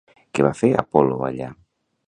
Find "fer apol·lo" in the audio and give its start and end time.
0.61-1.21